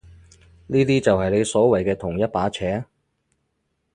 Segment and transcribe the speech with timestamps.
[0.65, 2.85] 呢啲就係你所謂嘅同一把尺？